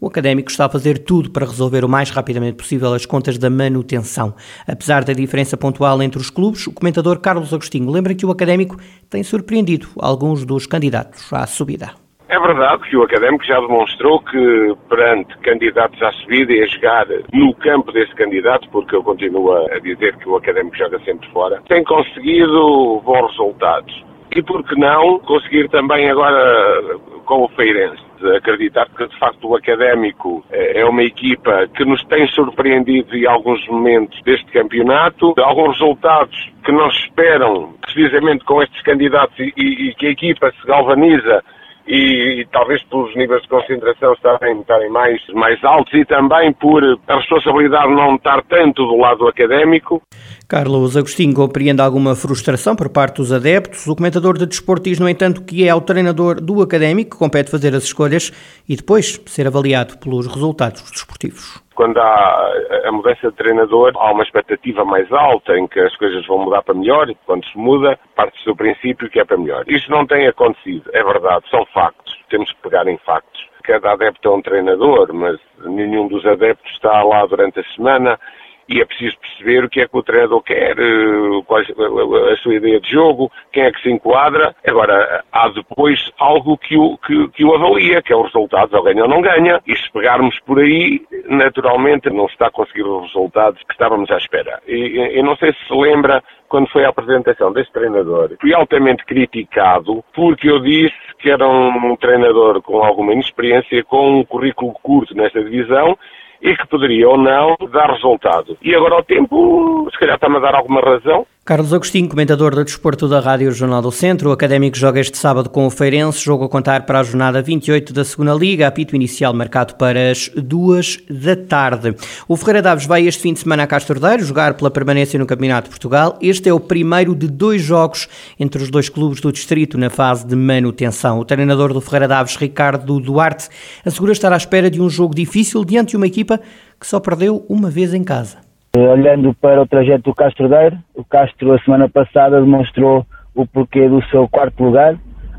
o 0.01 0.07
académico 0.07 0.49
está 0.49 0.65
a 0.65 0.69
fazer 0.69 0.99
tudo 0.99 1.31
para 1.31 1.45
resolver 1.45 1.85
o 1.85 1.89
mais 1.89 2.09
rapidamente 2.09 2.57
possível 2.57 2.93
as 2.93 3.05
contas 3.05 3.37
da 3.37 3.49
manutenção. 3.49 4.35
Apesar 4.67 5.03
da 5.03 5.13
diferença 5.13 5.55
pontual 5.55 6.01
entre 6.01 6.19
os 6.19 6.29
clubes, 6.29 6.67
o 6.67 6.73
comentador 6.73 7.19
Carlos 7.19 7.53
Agostinho 7.53 7.91
lembra 7.91 8.15
que 8.15 8.25
o 8.25 8.31
académico 8.31 8.77
tem 9.09 9.23
surpreendido 9.23 9.87
alguns 9.99 10.45
dos 10.45 10.65
candidatos 10.65 11.31
à 11.31 11.45
subida. 11.47 11.91
É 12.29 12.37
verdade 12.37 12.83
que 12.89 12.97
o 12.97 13.03
Académico 13.03 13.45
já 13.45 13.57
demonstrou 13.61 14.19
que 14.19 14.75
perante 14.89 15.37
candidatos 15.37 16.01
à 16.01 16.11
subida 16.11 16.51
e 16.51 16.61
a 16.61 16.67
jogar 16.67 17.07
no 17.31 17.53
campo 17.55 17.89
desse 17.93 18.13
candidato, 18.15 18.67
porque 18.69 18.93
eu 18.93 19.01
continuo 19.01 19.53
a 19.53 19.79
dizer 19.79 20.17
que 20.17 20.27
o 20.27 20.35
Académico 20.35 20.75
joga 20.75 20.99
sempre 21.05 21.29
fora, 21.29 21.61
tem 21.69 21.85
conseguido 21.85 23.01
bons 23.05 23.31
resultados. 23.31 24.05
E 24.35 24.43
por 24.43 24.61
que 24.65 24.75
não 24.75 25.19
conseguir 25.19 25.69
também 25.69 26.09
agora 26.09 26.99
com 27.27 27.43
o 27.43 27.49
Feirense? 27.49 28.07
acreditar 28.35 28.87
que 28.97 29.07
de 29.07 29.19
facto 29.19 29.47
o 29.47 29.55
Académico 29.55 30.43
eh, 30.49 30.81
é 30.81 30.85
uma 30.85 31.03
equipa 31.03 31.67
que 31.67 31.85
nos 31.85 32.03
tem 32.05 32.27
surpreendido 32.29 33.15
em 33.15 33.27
alguns 33.27 33.65
momentos 33.67 34.19
deste 34.23 34.51
campeonato, 34.51 35.35
alguns 35.37 35.79
resultados 35.79 36.35
que 36.65 36.71
não 36.71 36.87
esperam 36.87 37.73
precisamente 37.81 38.43
com 38.43 38.61
estes 38.63 38.81
candidatos 38.81 39.37
e, 39.39 39.53
e, 39.55 39.89
e 39.89 39.93
que 39.93 40.07
a 40.07 40.09
equipa 40.09 40.51
se 40.51 40.67
galvaniza 40.67 41.43
e, 41.87 42.41
e, 42.41 42.47
talvez 42.51 42.83
pelos 42.83 43.15
níveis 43.15 43.41
de 43.41 43.47
concentração 43.47 44.13
estarem, 44.13 44.59
estarem 44.59 44.89
mais, 44.89 45.21
mais 45.33 45.63
altos 45.63 45.93
e 45.93 46.05
também 46.05 46.51
por 46.53 46.83
a 47.07 47.15
responsabilidade 47.15 47.89
não 47.93 48.15
estar 48.15 48.43
tanto 48.43 48.85
do 48.85 48.97
lado 48.97 49.27
académico. 49.27 50.01
Carlos 50.47 50.97
Agostinho 50.97 51.33
compreende 51.33 51.81
alguma 51.81 52.15
frustração 52.15 52.75
por 52.75 52.89
parte 52.89 53.17
dos 53.17 53.31
adeptos. 53.31 53.87
O 53.87 53.95
comentador 53.95 54.37
de 54.37 54.45
desporto 54.45 54.83
diz, 54.83 54.99
no 54.99 55.09
entanto, 55.09 55.43
que 55.43 55.65
é 55.65 55.69
ao 55.69 55.81
treinador 55.81 56.41
do 56.41 56.61
académico 56.61 57.11
que 57.11 57.17
compete 57.17 57.49
fazer 57.51 57.73
as 57.73 57.83
escolhas 57.83 58.31
e 58.67 58.75
depois 58.75 59.21
ser 59.25 59.47
avaliado 59.47 59.97
pelos 59.97 60.27
resultados 60.27 60.89
desportivos. 60.91 61.66
Quando 61.77 61.99
há 61.99 62.53
a 62.85 62.91
mudança 62.91 63.29
de 63.29 63.37
treinador, 63.37 63.91
há 63.97 64.11
uma 64.11 64.23
expectativa 64.23 64.83
mais 64.83 65.09
alta 65.13 65.55
em 65.55 65.67
que 65.67 65.79
as 65.79 65.95
coisas 65.95 66.25
vão 66.25 66.39
mudar 66.39 66.63
para 66.63 66.73
melhor 66.73 67.07
e 67.07 67.15
quando 67.23 67.45
se 67.45 67.55
muda, 67.55 67.99
parte-se 68.15 68.45
do 68.45 68.55
princípio 68.55 69.07
que 69.07 69.19
é 69.19 69.23
para 69.23 69.37
melhor. 69.37 69.63
Isto 69.67 69.91
não 69.91 70.03
tem 70.03 70.27
acontecido, 70.27 70.89
é 70.91 71.03
verdade, 71.03 71.47
são 71.51 71.63
factos, 71.67 72.17
temos 72.31 72.51
que 72.51 72.61
pegar 72.63 72.87
em 72.87 72.97
factos. 72.97 73.47
Cada 73.61 73.91
adepto 73.91 74.27
é 74.27 74.31
um 74.31 74.41
treinador, 74.41 75.13
mas 75.13 75.39
nenhum 75.65 76.07
dos 76.07 76.25
adeptos 76.25 76.71
está 76.71 77.03
lá 77.03 77.23
durante 77.27 77.59
a 77.59 77.63
semana 77.75 78.19
e 78.67 78.81
é 78.81 78.85
preciso 78.85 79.17
perceber 79.19 79.63
o 79.63 79.69
que 79.69 79.81
é 79.81 79.87
que 79.87 79.97
o 79.97 80.03
treinador 80.03 80.41
quer, 80.41 80.77
eh, 80.77 81.41
qual 81.45 81.61
a 81.61 82.37
sua 82.37 82.55
ideia 82.55 82.79
de 82.79 82.91
jogo, 82.91 83.31
quem 83.51 83.63
é 83.63 83.71
que 83.71 83.81
se 83.81 83.89
enquadra. 83.89 84.55
Agora, 84.65 85.23
há 85.31 85.47
depois 85.49 86.11
algo 86.17 86.57
que 86.57 86.77
o, 86.77 86.97
que, 86.97 87.27
que 87.29 87.45
o 87.45 87.55
avalia, 87.55 88.01
que 88.01 88.11
é 88.11 88.15
os 88.15 88.25
resultados, 88.25 88.73
ou 88.73 88.83
ganha 88.83 89.03
ou 89.03 89.09
não 89.09 89.21
ganha, 89.21 89.61
e 89.65 89.75
se 89.75 89.91
pegarmos 89.91 90.37
por 90.41 90.59
aí, 90.59 91.01
naturalmente 91.29 92.09
não 92.09 92.27
se 92.27 92.33
está 92.33 92.47
a 92.47 92.51
conseguir 92.51 92.83
os 92.83 93.07
resultados 93.07 93.61
que 93.63 93.71
estávamos 93.73 94.11
à 94.11 94.17
espera. 94.17 94.59
E, 94.67 95.17
eu 95.17 95.23
não 95.23 95.35
sei 95.37 95.53
se 95.53 95.67
se 95.67 95.73
lembra 95.73 96.23
quando 96.49 96.69
foi 96.69 96.85
a 96.85 96.89
apresentação 96.89 97.51
deste 97.51 97.73
treinador, 97.73 98.31
fui 98.39 98.53
altamente 98.53 99.05
criticado 99.05 100.03
porque 100.13 100.49
eu 100.49 100.59
disse 100.59 100.95
que 101.19 101.29
era 101.29 101.47
um 101.47 101.95
treinador 101.97 102.61
com 102.61 102.83
alguma 102.83 103.11
inexperiência, 103.11 103.83
com 103.83 104.19
um 104.19 104.23
currículo 104.23 104.73
curto 104.81 105.13
nesta 105.13 105.43
divisão 105.43 105.97
e 106.41 106.55
que 106.55 106.67
poderia 106.67 107.09
ou 107.09 107.17
não 107.17 107.55
dar 107.71 107.91
resultado. 107.91 108.57
E 108.61 108.75
agora 108.75 108.99
o 108.99 109.03
tempo, 109.03 109.87
se 109.91 109.99
calhar 109.99 110.15
está-me 110.15 110.37
a 110.37 110.39
dar 110.39 110.55
alguma 110.55 110.81
razão, 110.81 111.25
Carlos 111.47 111.73
Agostinho, 111.73 112.09
comentador 112.09 112.53
do 112.53 112.61
desporto 112.61 113.07
da 113.07 113.21
Rádio 113.21 113.49
Jornal 113.53 113.81
do 113.81 113.89
Centro, 113.89 114.29
o 114.29 114.33
Académico 114.33 114.75
joga 114.75 114.99
este 114.99 115.17
sábado 115.17 115.49
com 115.49 115.65
o 115.65 115.69
Feirense, 115.69 116.21
jogo 116.21 116.43
a 116.43 116.49
contar 116.49 116.85
para 116.85 116.99
a 116.99 117.03
jornada 117.03 117.41
28 117.41 117.93
da 117.93 118.03
segunda 118.03 118.33
Liga, 118.33 118.67
apito 118.67 118.97
inicial 118.97 119.33
marcado 119.33 119.75
para 119.75 120.11
as 120.11 120.29
duas 120.35 120.99
da 121.09 121.37
tarde. 121.37 121.95
O 122.27 122.35
Ferreira 122.35 122.61
Daves 122.61 122.85
vai 122.85 123.07
este 123.07 123.21
fim 123.21 123.31
de 123.31 123.39
semana 123.39 123.63
a 123.63 123.67
Castordeiro 123.67 124.25
jogar 124.25 124.55
pela 124.55 124.69
permanência 124.69 125.17
no 125.17 125.25
Campeonato 125.25 125.67
de 125.67 125.69
Portugal. 125.69 126.19
Este 126.21 126.49
é 126.49 126.53
o 126.53 126.59
primeiro 126.59 127.15
de 127.15 127.29
dois 127.29 127.61
jogos 127.61 128.09
entre 128.37 128.61
os 128.61 128.69
dois 128.69 128.89
clubes 128.89 129.21
do 129.21 129.31
distrito 129.31 129.77
na 129.77 129.89
fase 129.89 130.27
de 130.27 130.35
manutenção. 130.35 131.17
O 131.17 131.23
treinador 131.23 131.71
do 131.71 131.79
Ferreira 131.79 132.09
Daves, 132.09 132.35
Ricardo 132.35 132.99
Duarte, 132.99 133.47
assegura 133.85 134.11
estar 134.11 134.33
à 134.33 134.37
espera 134.37 134.69
de 134.69 134.81
um 134.81 134.89
jogo 134.89 135.15
difícil 135.15 135.63
diante 135.63 135.91
de 135.91 135.95
uma 135.95 136.07
equipa 136.07 136.41
que 136.77 136.85
só 136.85 136.99
perdeu 136.99 137.45
uma 137.47 137.69
vez 137.69 137.93
em 137.93 138.03
casa. 138.03 138.46
Olhando 138.77 139.33
para 139.33 139.59
o 139.59 139.65
trajeto 139.65 140.03
do 140.03 140.13
Castro 140.13 140.47
Daire, 140.47 140.77
o 140.93 141.03
Castro 141.03 141.51
a 141.51 141.59
semana 141.59 141.89
passada 141.89 142.39
demonstrou 142.39 143.03
o 143.33 143.43
porquê 143.47 143.89
do 143.89 144.03
seu 144.05 144.27
quarto 144.27 144.63
lugar. 144.63 144.95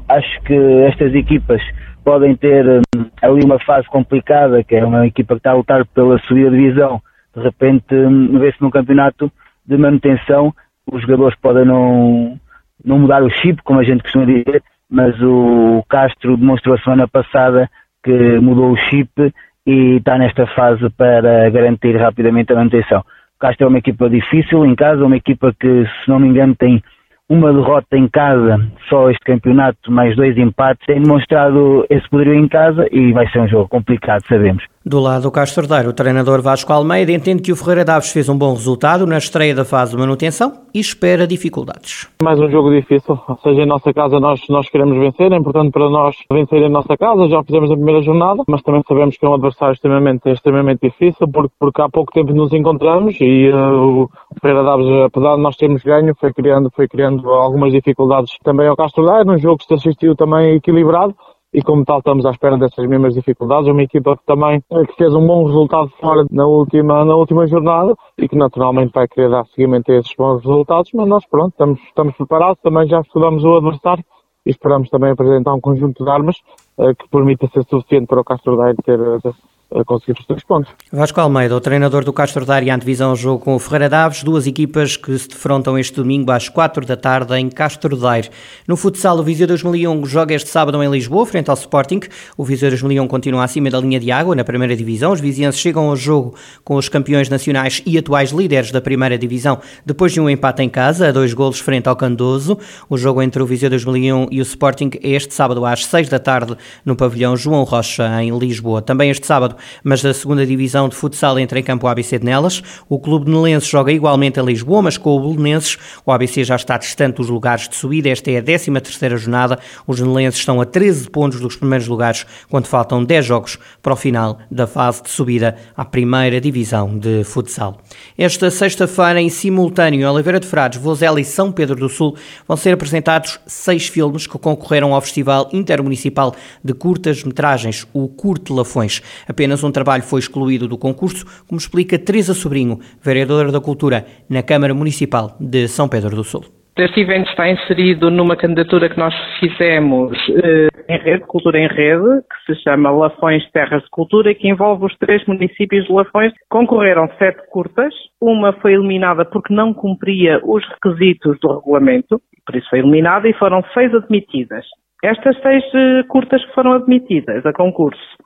Acho 0.09 0.43
que 0.43 0.55
estas 0.89 1.15
equipas 1.15 1.63
podem 2.05 2.35
ter 2.35 2.67
hum, 2.67 3.05
ali 3.23 3.45
uma 3.45 3.61
fase 3.61 3.87
complicada, 3.87 4.65
que 4.65 4.75
é 4.75 4.85
uma 4.85 5.07
equipa 5.07 5.35
que 5.35 5.39
está 5.39 5.53
a 5.53 5.55
lutar 5.55 5.87
pela 5.87 6.19
subida 6.21 6.51
de 6.51 6.57
divisão. 6.57 7.01
De 7.37 7.41
repente, 7.41 7.95
hum, 7.95 8.41
vê-se 8.41 8.61
num 8.61 8.71
campeonato 8.71 9.31
de 9.65 9.77
manutenção, 9.77 10.53
os 10.91 11.01
jogadores 11.03 11.39
podem 11.41 11.65
não, 11.65 12.41
não 12.85 12.99
mudar 12.99 13.23
o 13.23 13.31
chip, 13.31 13.63
como 13.63 13.79
a 13.79 13.85
gente 13.85 14.03
costuma 14.03 14.25
dizer, 14.25 14.65
mas 14.91 15.15
o 15.23 15.85
Castro 15.89 16.37
demonstrou 16.37 16.75
a 16.75 16.81
semana 16.81 17.07
passada 17.07 17.71
que 18.03 18.41
mudou 18.41 18.73
o 18.73 18.77
chip 18.77 19.33
e 19.65 19.97
está 19.99 20.19
nesta 20.19 20.45
fase 20.49 20.91
para 20.91 21.49
garantir 21.51 21.97
rapidamente 21.97 22.53
a 22.53 22.57
manutenção. 22.57 23.05
Castro 23.39 23.67
é 23.67 23.69
uma 23.69 23.79
equipa 23.79 24.11
difícil 24.11 24.65
em 24.67 24.75
casa, 24.75 25.05
uma 25.05 25.17
equipa 25.17 25.55
que, 25.59 25.85
se 25.85 26.09
não 26.09 26.19
me 26.19 26.29
engano, 26.29 26.55
tem 26.57 26.83
uma 27.29 27.53
derrota 27.53 27.97
em 27.97 28.09
casa, 28.09 28.59
só 28.89 29.11
este 29.11 29.23
campeonato, 29.25 29.93
mais 29.93 30.17
dois 30.17 30.37
empates, 30.39 30.87
tem 30.87 31.03
demonstrado 31.03 31.87
esse 31.91 32.09
poderio 32.09 32.35
em 32.35 32.49
casa 32.49 32.89
e 32.91 33.13
vai 33.13 33.29
ser 33.31 33.41
um 33.41 33.49
jogo 33.49 33.69
complicado, 33.69 34.23
sabemos. 34.27 34.65
Do 34.89 35.01
lado 35.01 35.25
do 35.25 35.31
Castro 35.31 35.67
Daire, 35.67 35.87
o 35.87 35.93
treinador 35.93 36.41
Vasco 36.41 36.73
Almeida 36.73 37.13
entende 37.13 37.43
que 37.43 37.53
o 37.53 37.57
Ferreira 37.57 37.85
Daves 37.85 38.11
fez 38.11 38.27
um 38.31 38.39
bom 38.39 38.55
resultado 38.55 39.07
na 39.07 39.19
estreia 39.19 39.55
da 39.55 39.63
fase 39.63 39.91
de 39.91 39.99
manutenção 39.99 40.63
e 40.73 40.81
espera 40.81 41.27
dificuldades. 41.27 42.09
Mais 42.23 42.41
um 42.41 42.49
jogo 42.49 42.71
difícil, 42.71 43.21
ou 43.29 43.37
seja, 43.43 43.61
em 43.61 43.67
nossa 43.67 43.93
casa 43.93 44.19
nós, 44.19 44.41
nós 44.49 44.67
queremos 44.71 44.97
vencer, 44.97 45.31
é 45.31 45.37
importante 45.37 45.73
para 45.73 45.91
nós 45.91 46.17
vencer 46.33 46.63
em 46.63 46.71
nossa 46.71 46.97
casa, 46.97 47.29
já 47.29 47.45
fizemos 47.45 47.71
a 47.71 47.75
primeira 47.75 48.01
jornada, 48.01 48.43
mas 48.49 48.63
também 48.63 48.83
sabemos 48.89 49.19
que 49.19 49.27
é 49.27 49.29
um 49.29 49.35
adversário 49.35 49.75
extremamente, 49.75 50.27
extremamente 50.31 50.81
difícil, 50.81 51.29
porque, 51.29 51.53
porque 51.61 51.83
há 51.83 51.89
pouco 51.91 52.11
tempo 52.11 52.33
nos 52.33 52.55
encontramos 52.55 53.15
e 53.21 53.51
uh, 53.51 54.05
o 54.05 54.11
Ferreira 54.41 54.65
Daves, 54.65 54.87
apesar 55.05 55.37
de 55.37 55.43
nós 55.43 55.57
termos 55.57 55.83
ganho, 55.83 56.15
foi 56.19 56.33
criando, 56.33 56.71
foi 56.75 56.89
criando 56.89 57.29
algumas 57.29 57.73
dificuldades 57.73 58.33
também 58.43 58.67
ao 58.67 58.75
Castro 58.75 59.05
Daire, 59.05 59.27
num 59.27 59.37
jogo 59.37 59.59
que 59.59 59.67
se 59.67 59.75
assistiu 59.75 60.17
também 60.17 60.55
equilibrado, 60.57 61.15
e 61.53 61.63
como 61.63 61.85
tal 61.85 61.99
estamos 61.99 62.27
à 62.27 62.31
espera 62.31 62.59
dessas 62.59 62.87
mesmas 62.87 63.15
dificuldades. 63.15 63.69
Uma 63.69 63.83
equipa 63.83 64.17
que 64.17 64.25
também 64.25 64.63
eh, 64.71 64.87
que 64.87 64.97
fez 64.97 65.15
um 65.15 65.27
bom 65.27 65.47
resultado 65.47 65.91
fora 66.01 66.27
na 66.31 66.47
última, 66.47 67.05
na 67.05 67.17
última 67.17 67.47
jornada 67.47 67.95
e 68.19 68.29
que 68.29 68.37
naturalmente 68.37 68.93
vai 68.93 69.09
querer 69.09 69.31
dar 69.31 69.47
seguimento 69.47 69.91
a 69.91 69.97
esses 69.97 70.15
bons 70.17 70.43
resultados, 70.45 70.91
mas 70.95 71.09
nós 71.09 71.27
pronto, 71.27 71.53
estamos, 71.53 71.81
estamos 71.81 72.17
preparados, 72.17 72.61
também 72.63 72.87
já 72.87 73.01
estudamos 73.01 73.45
o 73.45 73.57
adversário 73.57 74.05
e 74.45 74.51
esperamos 74.51 74.89
também 74.91 75.11
apresentar 75.11 75.55
um 75.55 75.61
conjunto 75.61 76.05
de 76.05 76.11
armas 76.11 76.37
uh, 76.79 76.95
que 76.95 77.09
permita 77.09 77.49
ser 77.49 77.65
suficiente 77.65 78.07
para 78.07 78.21
o 78.21 78.25
Castro 78.25 78.57
Daire 78.57 78.77
ter 78.85 79.01
uh, 79.01 79.35
a 79.75 79.85
conseguir 79.85 80.19
os 80.19 80.27
três 80.27 80.43
pontos. 80.45 80.73
Vasco 80.91 81.21
Almeida, 81.21 81.55
o 81.55 81.61
treinador 81.61 82.03
do 82.03 82.13
Castro 82.13 82.47
Daire, 82.47 82.71
antevisão 82.71 83.11
ao 83.11 83.17
jogo 83.17 83.45
com 83.45 83.55
o 83.55 83.59
Ferreira 83.59 83.89
Daves, 83.89 84.23
duas 84.23 84.47
equipas 84.47 84.97
que 84.97 85.17
se 85.19 85.29
defrontam 85.29 85.79
este 85.79 85.95
domingo 85.95 86.31
às 86.31 86.49
quatro 86.49 86.87
da 86.87 86.97
tarde 86.97 87.35
em 87.37 87.51
Castro 87.51 87.95
Daire. 87.95 88.31
No 88.67 88.77
futsal, 88.77 89.19
o 89.19 89.23
Viseu 89.23 89.47
2001 89.47 90.07
joga 90.07 90.35
este 90.35 90.49
sábado 90.49 90.83
em 90.83 90.91
Lisboa, 90.91 91.27
frente 91.27 91.51
ao 91.51 91.55
Sporting. 91.55 92.01
O 92.37 92.45
Viseu 92.45 92.71
2001 92.71 93.07
continua 93.07 93.45
acima 93.45 93.69
da 93.69 93.79
linha 93.79 94.01
de 94.01 94.11
água 94.11 94.35
na 94.35 94.43
primeira 94.43 94.75
divisão. 94.75 95.13
Os 95.13 95.21
vizienses 95.21 95.61
chegam 95.61 95.91
ao 95.91 95.97
jogo 95.97 96.35
com 96.65 96.77
os 96.77 96.89
campeões 96.89 97.29
nacionais 97.29 97.83
e 97.85 97.99
atuais 97.99 98.31
líderes 98.31 98.71
da 98.71 98.81
primeira 98.81 99.19
divisão, 99.19 99.61
depois 99.85 100.13
de 100.13 100.21
um 100.21 100.31
empate 100.31 100.63
em 100.63 100.69
casa, 100.69 101.09
a 101.09 101.13
dois 101.13 101.35
golos 101.35 101.61
frente 101.61 101.89
ao 101.89 101.97
Candoso. 101.97 102.59
O 102.89 102.97
jogo 102.97 103.21
entre 103.21 103.43
o 103.43 103.47
Viseu 103.47 103.69
2001 103.69 104.29
e 104.31 104.41
o 104.41 104.43
Sporting 104.43 104.91
é 105.03 105.11
este 105.11 105.35
sábado 105.35 105.65
às 105.67 105.85
seis 105.85 106.09
da 106.09 106.19
tarde 106.19 106.57
no 106.87 106.97
pavilhão 106.97 107.37
João 107.37 107.65
Rocha, 107.65 108.23
em 108.23 108.37
Lisboa. 108.39 108.81
Também 108.81 109.11
este 109.11 109.27
sábado 109.27 109.58
mas 109.85 110.05
a 110.05 110.15
segunda 110.15 110.47
divisão 110.47 110.89
de 110.89 110.97
futsal 110.97 111.39
entra 111.39 111.59
em 111.59 111.63
campo 111.63 111.87
o 111.87 111.89
ABC 111.89 112.19
de 112.19 112.25
Nelas. 112.25 112.63
O 112.89 112.99
clube 112.99 113.27
de 113.27 113.31
Nelenses 113.31 113.69
joga 113.69 113.93
igualmente 113.93 114.41
a 114.41 114.43
Lisboa, 114.43 114.83
mas 114.83 114.97
com 114.97 115.17
o 115.17 115.21
Belenenses. 115.21 115.77
O 116.05 116.13
ABC 116.13 116.45
já 116.45 116.57
está 116.57 116.77
distante 116.77 117.17
dos 117.17 117.29
lugares 117.29 117.69
de 117.69 117.77
subida. 117.77 118.09
Esta 118.09 118.31
é 118.31 118.39
a 118.39 118.43
13 118.43 118.71
terceira 118.81 119.17
jornada. 119.17 119.59
Os 119.87 120.01
nelenses 120.01 120.41
estão 120.41 120.61
a 120.61 120.65
13 120.65 121.11
pontos 121.11 121.41
dos 121.41 121.57
primeiros 121.57 121.87
lugares, 121.87 122.27
quando 122.49 122.67
faltam 122.67 123.05
10 123.05 123.25
jogos 123.25 123.59
para 123.83 123.93
o 123.93 123.97
final 123.97 124.39
da 124.51 124.67
fase 124.67 125.03
de 125.03 125.11
subida 125.11 125.57
à 125.77 125.85
primeira 125.85 126.41
divisão 126.41 126.99
de 126.99 127.25
futsal. 127.25 127.81
Esta 128.17 128.51
sexta-feira, 128.51 129.21
em 129.21 129.29
simultâneo, 129.29 130.01
em 130.01 130.05
Oliveira 130.05 130.41
de 130.41 130.47
Frades, 130.47 130.81
Vozela 130.81 131.21
e 131.21 131.25
São 131.25 131.53
Pedro 131.53 131.77
do 131.77 131.89
Sul, 131.89 132.17
vão 132.47 132.57
ser 132.57 132.73
apresentados 132.73 133.39
seis 133.47 133.89
filmes 133.89 134.27
que 134.27 134.39
concorreram 134.39 134.95
ao 134.95 135.01
Festival 135.01 135.49
Intermunicipal 135.53 136.35
de 136.63 136.75
Curtas 136.75 137.23
Metragens, 137.25 137.87
o 137.93 138.09
Curte 138.09 138.53
Lafões. 138.53 139.03
Apenas 139.27 139.48
Apenas 139.49 139.65
um 139.65 139.73
trabalho 139.73 140.03
foi 140.03 140.21
excluído 140.21 140.69
do 140.69 140.77
concurso, 140.77 141.25
como 141.49 141.59
explica 141.59 141.99
Teresa 141.99 142.35
Sobrinho, 142.35 142.81
vereadora 143.03 143.51
da 143.51 143.59
Cultura 143.59 144.05
na 144.29 144.43
Câmara 144.43 144.75
Municipal 144.75 145.35
de 145.41 145.67
São 145.67 145.89
Pedro 145.89 146.15
do 146.15 146.23
Sul. 146.23 146.45
Este 146.77 147.01
evento 147.01 147.31
está 147.31 147.49
inserido 147.49 148.11
numa 148.11 148.37
candidatura 148.37 148.91
que 148.91 148.99
nós 148.99 149.15
fizemos 149.41 150.13
eh, 150.45 150.69
em 150.87 150.99
rede, 150.99 151.25
Cultura 151.27 151.59
em 151.59 151.67
Rede, 151.67 152.21
que 152.29 152.55
se 152.55 152.63
chama 152.63 152.91
Lafões 152.91 153.43
Terras 153.53 153.83
de 153.83 153.89
Cultura, 153.89 154.35
que 154.35 154.51
envolve 154.51 154.85
os 154.85 154.95
três 154.99 155.25
municípios 155.25 155.87
de 155.87 155.93
Lafões. 155.95 156.35
Concorreram 156.51 157.09
sete 157.19 157.41
curtas, 157.51 157.95
uma 158.21 158.53
foi 158.61 158.75
eliminada 158.75 159.25
porque 159.25 159.55
não 159.55 159.73
cumpria 159.73 160.43
os 160.45 160.63
requisitos 160.69 161.39
do 161.41 161.55
regulamento, 161.55 162.21
por 162.45 162.55
isso 162.55 162.69
foi 162.69 162.81
eliminada, 162.81 163.27
e 163.27 163.33
foram 163.33 163.65
seis 163.73 163.95
admitidas. 163.95 164.67
Estas 165.03 165.41
seis 165.41 165.65
eh, 165.75 166.03
curtas 166.07 166.45
que 166.45 166.53
foram 166.53 166.75
admitidas 166.75 167.47
a 167.47 167.53
concurso 167.55 168.19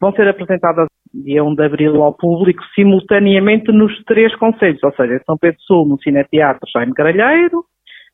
vão 0.00 0.12
ser 0.12 0.26
apresentadas 0.28 0.88
dia 1.12 1.44
1 1.44 1.54
de 1.54 1.64
abril 1.64 2.02
ao 2.02 2.14
público 2.14 2.62
simultaneamente 2.74 3.70
nos 3.72 3.92
três 4.04 4.34
conselhos, 4.36 4.82
ou 4.82 4.92
seja, 4.92 5.14
em 5.14 5.24
São 5.24 5.36
Pedro 5.36 5.60
Sul, 5.62 5.86
no 5.86 6.00
Cineteatro 6.00 6.68
Jaime 6.72 6.94
Caralheiro, 6.94 7.64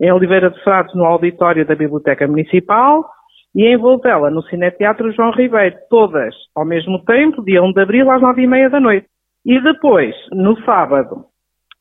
em 0.00 0.12
Oliveira 0.12 0.50
de 0.50 0.62
Frades, 0.62 0.94
no 0.94 1.04
auditório 1.04 1.64
da 1.66 1.74
Biblioteca 1.74 2.26
Municipal, 2.26 3.04
e 3.54 3.64
em 3.64 3.76
Vozela, 3.76 4.30
no 4.30 4.42
Cineteatro 4.42 5.12
João 5.12 5.30
Ribeiro, 5.30 5.76
todas 5.88 6.34
ao 6.54 6.64
mesmo 6.64 7.02
tempo, 7.04 7.42
dia 7.42 7.62
1 7.62 7.72
de 7.72 7.80
abril, 7.80 8.10
às 8.10 8.20
nove 8.20 8.42
e 8.42 8.46
meia 8.46 8.68
da 8.68 8.80
noite. 8.80 9.06
E 9.44 9.60
depois, 9.62 10.14
no 10.32 10.60
sábado, 10.62 11.24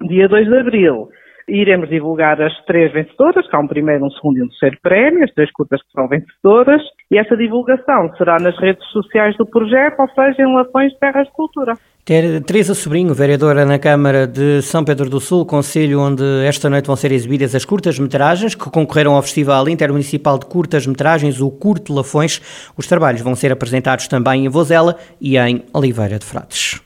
dia 0.07 0.27
2 0.27 0.47
de 0.47 0.57
abril, 0.57 1.09
Iremos 1.47 1.89
divulgar 1.89 2.41
as 2.41 2.53
três 2.65 2.91
vencedoras, 2.91 3.47
que 3.47 3.55
há 3.55 3.59
um 3.59 3.67
primeiro, 3.67 4.05
um 4.05 4.09
segundo 4.09 4.37
e 4.37 4.43
um 4.43 4.47
terceiro 4.47 4.77
prémio, 4.81 5.23
as 5.23 5.31
três 5.33 5.51
curtas 5.51 5.79
que 5.81 5.91
são 5.91 6.07
vencedoras, 6.07 6.81
e 7.11 7.17
essa 7.17 7.37
divulgação 7.37 8.11
será 8.17 8.37
nas 8.39 8.57
redes 8.59 8.83
sociais 8.87 9.37
do 9.37 9.45
projeto, 9.45 9.99
ou 9.99 10.09
seja, 10.09 10.41
em 10.41 10.55
Lapões 10.55 10.91
Terras 10.99 11.27
de 11.27 11.33
Cultura. 11.33 11.73
Teresa 12.05 12.75
Sobrinho, 12.75 13.13
vereadora 13.13 13.65
na 13.65 13.79
Câmara 13.79 14.27
de 14.27 14.61
São 14.61 14.83
Pedro 14.83 15.09
do 15.09 15.19
Sul, 15.19 15.45
conselho 15.45 15.99
onde 15.99 16.23
esta 16.45 16.69
noite 16.69 16.85
vão 16.85 16.95
ser 16.95 17.11
exibidas 17.11 17.55
as 17.55 17.65
curtas-metragens 17.65 18.53
que 18.53 18.69
concorreram 18.69 19.15
ao 19.15 19.21
Festival 19.23 19.67
Intermunicipal 19.67 20.37
de 20.37 20.45
Curtas-Metragens, 20.45 21.41
o 21.41 21.49
Curto 21.49 21.93
Lafões. 21.93 22.71
Os 22.77 22.85
trabalhos 22.85 23.21
vão 23.21 23.35
ser 23.35 23.51
apresentados 23.51 24.07
também 24.07 24.45
em 24.45 24.49
Vozela 24.49 24.97
e 25.19 25.35
em 25.35 25.63
Oliveira 25.73 26.19
de 26.19 26.25
Frades. 26.25 26.84